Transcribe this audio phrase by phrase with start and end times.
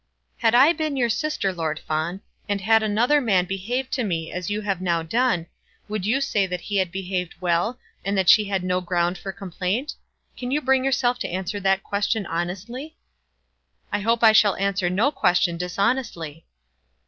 [0.37, 4.49] "Had I been your sister, Lord Fawn, and had another man behaved to me as
[4.49, 5.45] you have now done,
[5.87, 9.31] would you say that he had behaved well, and that she had no ground for
[9.31, 9.93] complaint?
[10.35, 12.97] Can you bring yourself to answer that question honestly?"
[13.91, 16.47] "I hope I shall answer no question dishonestly."